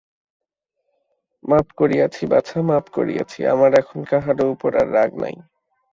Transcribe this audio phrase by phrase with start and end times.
[1.45, 5.35] মাপ করিয়াছি বাছা, মাপ করিয়াছি, আমার এখন কাহারো উপর আর রাগ নাই।